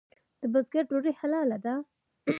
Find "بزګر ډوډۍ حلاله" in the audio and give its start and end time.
0.53-1.57